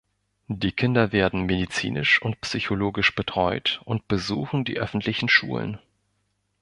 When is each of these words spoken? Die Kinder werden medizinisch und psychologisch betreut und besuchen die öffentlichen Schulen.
Die 0.47 0.71
Kinder 0.71 1.11
werden 1.11 1.43
medizinisch 1.43 2.23
und 2.23 2.41
psychologisch 2.41 3.13
betreut 3.13 3.83
und 3.85 4.07
besuchen 4.07 4.65
die 4.65 4.79
öffentlichen 4.79 5.29
Schulen. 5.29 5.77